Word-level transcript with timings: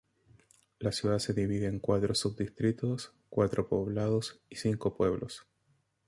La 0.79 0.91
ciudad 0.91 1.19
se 1.19 1.31
divide 1.33 1.67
en 1.67 1.77
cuatro 1.77 2.15
subdistritos, 2.15 3.13
cuatro 3.29 3.67
poblados 3.69 4.41
y 4.49 4.55
cinco 4.55 4.95
pueblos. 4.97 5.45